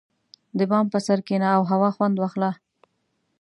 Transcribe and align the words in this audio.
•د 0.57 0.59
بام 0.69 0.85
پر 0.91 1.01
سر 1.07 1.19
کښېنه 1.25 1.47
او 1.57 1.61
هوا 1.71 1.89
خوند 1.95 2.15
واخله. 2.17 2.51